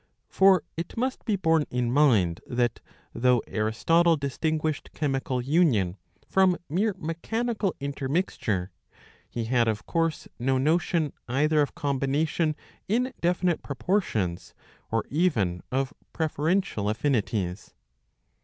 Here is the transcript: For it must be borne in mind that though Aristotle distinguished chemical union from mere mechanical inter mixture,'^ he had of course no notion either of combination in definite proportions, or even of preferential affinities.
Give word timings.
For 0.29 0.63
it 0.75 0.97
must 0.97 1.25
be 1.25 1.35
borne 1.35 1.65
in 1.69 1.91
mind 1.91 2.41
that 2.47 2.79
though 3.13 3.43
Aristotle 3.45 4.17
distinguished 4.17 4.91
chemical 4.95 5.43
union 5.43 5.95
from 6.27 6.57
mere 6.67 6.95
mechanical 6.97 7.75
inter 7.79 8.07
mixture,'^ 8.07 8.69
he 9.29 9.43
had 9.43 9.67
of 9.67 9.85
course 9.85 10.27
no 10.39 10.57
notion 10.57 11.13
either 11.27 11.61
of 11.61 11.75
combination 11.75 12.55
in 12.87 13.13
definite 13.21 13.61
proportions, 13.61 14.55
or 14.91 15.05
even 15.11 15.61
of 15.71 15.93
preferential 16.13 16.89
affinities. 16.89 17.75